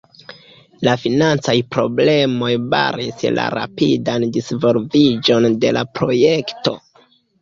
La 0.87 0.93
financaj 1.01 1.53
problemoj 1.75 2.49
baris 2.73 3.21
la 3.35 3.45
rapidan 3.57 4.27
disvolviĝon 4.39 5.47
de 5.67 5.75
la 5.79 5.85
projekto. 6.01 6.79